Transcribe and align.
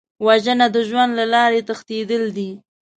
وژنه 0.25 0.67
د 0.75 0.77
ژوند 0.89 1.11
له 1.19 1.25
لارې 1.33 1.61
تښتېدل 1.67 2.23
دي 2.37 2.49